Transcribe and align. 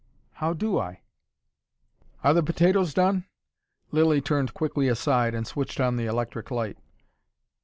"How 0.31 0.53
do 0.53 0.79
I?" 0.79 1.01
"Are 2.23 2.33
the 2.33 2.41
potatoes 2.41 2.91
done?" 2.91 3.25
Lilly 3.91 4.19
turned 4.19 4.55
quickly 4.55 4.87
aside, 4.87 5.35
and 5.35 5.45
switched 5.45 5.79
on 5.79 5.95
the 5.95 6.07
electric 6.07 6.49
light. 6.49 6.79